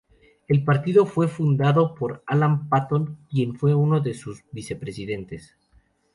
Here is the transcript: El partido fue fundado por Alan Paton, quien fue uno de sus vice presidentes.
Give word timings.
El 0.47 0.63
partido 0.63 1.05
fue 1.05 1.27
fundado 1.27 1.93
por 1.93 2.23
Alan 2.25 2.69
Paton, 2.69 3.19
quien 3.29 3.55
fue 3.55 3.75
uno 3.75 3.99
de 3.99 4.15
sus 4.15 4.41
vice 4.51 4.75
presidentes. 4.75 5.55